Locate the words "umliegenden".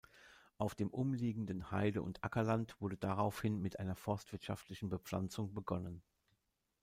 0.89-1.69